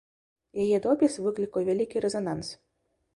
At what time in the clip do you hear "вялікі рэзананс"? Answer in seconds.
1.67-2.47